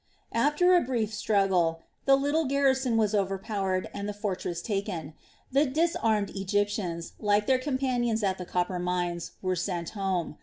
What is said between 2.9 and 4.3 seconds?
was overpowered and the